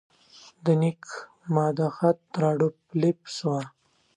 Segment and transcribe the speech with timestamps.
[0.65, 1.01] د نیک
[1.53, 3.61] ماد خیاط راډیو فلپس وه.